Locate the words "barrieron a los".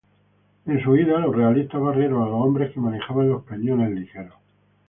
1.79-2.43